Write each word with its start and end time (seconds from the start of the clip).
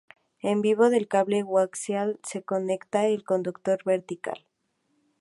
El 0.41 0.61
vivo 0.61 0.89
del 0.89 1.07
cable 1.07 1.45
coaxial 1.45 2.19
se 2.23 2.41
conecta 2.41 3.01
al 3.01 3.23
conductor 3.23 3.83
vertical. 3.85 4.43